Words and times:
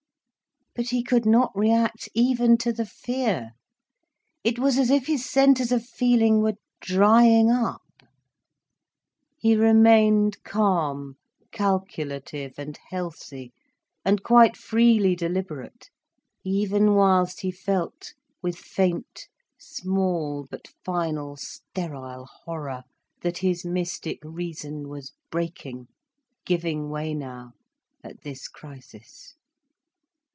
But 0.73 0.91
he 0.91 1.03
could 1.03 1.25
not 1.25 1.51
react 1.53 2.07
even 2.13 2.57
to 2.59 2.71
the 2.71 2.85
fear. 2.85 3.51
It 4.41 4.57
was 4.57 4.77
as 4.77 4.89
if 4.89 5.07
his 5.07 5.29
centres 5.29 5.69
of 5.73 5.85
feeling 5.85 6.39
were 6.41 6.55
drying 6.79 7.51
up. 7.51 7.83
He 9.37 9.53
remained 9.57 10.41
calm, 10.43 11.17
calculative 11.51 12.57
and 12.57 12.79
healthy, 12.89 13.51
and 14.05 14.23
quite 14.23 14.55
freely 14.55 15.13
deliberate, 15.13 15.89
even 16.45 16.93
whilst 16.93 17.41
he 17.41 17.51
felt, 17.51 18.13
with 18.41 18.55
faint, 18.57 19.27
small 19.57 20.47
but 20.49 20.69
final 20.85 21.35
sterile 21.35 22.29
horror, 22.45 22.83
that 23.23 23.39
his 23.39 23.65
mystic 23.65 24.19
reason 24.23 24.87
was 24.87 25.11
breaking, 25.31 25.89
giving 26.45 26.89
way 26.89 27.13
now, 27.13 27.51
at 28.05 28.21
this 28.21 28.47
crisis. 28.47 29.35